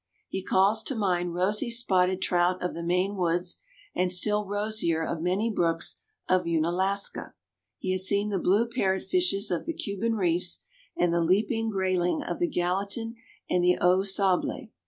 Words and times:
He 0.27 0.41
calls 0.41 0.81
to 0.85 0.95
mind 0.95 1.35
rosy 1.35 1.69
spotted 1.69 2.23
trout 2.23 2.59
of 2.63 2.73
the 2.73 2.81
Maine 2.81 3.15
woods, 3.17 3.59
and 3.93 4.11
still 4.11 4.47
rosier 4.47 5.03
of 5.05 5.21
many 5.21 5.51
brooks 5.51 5.97
of 6.27 6.47
Unalaska. 6.47 7.35
He 7.77 7.91
has 7.91 8.07
seen 8.07 8.29
the 8.29 8.39
blue 8.39 8.67
parrot 8.67 9.03
fishes 9.03 9.51
of 9.51 9.67
the 9.67 9.73
Cuban 9.75 10.15
reefs 10.15 10.61
and 10.97 11.13
the 11.13 11.21
leaping 11.21 11.69
grayling 11.69 12.23
of 12.23 12.39
the 12.39 12.49
Gallatin 12.49 13.13
and 13.47 13.63
the 13.63 13.77
Au 13.79 14.01
Sable. 14.01 14.69